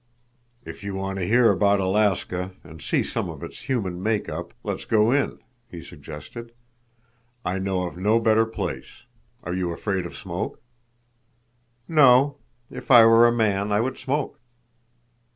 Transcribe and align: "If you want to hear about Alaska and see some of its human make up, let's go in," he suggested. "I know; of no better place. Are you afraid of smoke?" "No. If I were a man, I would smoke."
"If 0.65 0.83
you 0.83 0.95
want 0.95 1.19
to 1.19 1.27
hear 1.27 1.51
about 1.51 1.79
Alaska 1.79 2.55
and 2.63 2.81
see 2.81 3.03
some 3.03 3.29
of 3.29 3.43
its 3.43 3.61
human 3.69 4.01
make 4.01 4.27
up, 4.27 4.51
let's 4.63 4.83
go 4.83 5.11
in," 5.11 5.37
he 5.69 5.83
suggested. 5.83 6.53
"I 7.45 7.59
know; 7.59 7.83
of 7.83 7.97
no 7.97 8.19
better 8.19 8.47
place. 8.47 9.03
Are 9.43 9.53
you 9.53 9.71
afraid 9.71 10.07
of 10.07 10.17
smoke?" 10.17 10.59
"No. 11.87 12.37
If 12.71 12.89
I 12.89 13.05
were 13.05 13.27
a 13.27 13.31
man, 13.31 13.71
I 13.71 13.79
would 13.79 13.99
smoke." 13.99 14.39